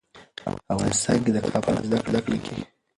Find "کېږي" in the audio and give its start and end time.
2.45-2.63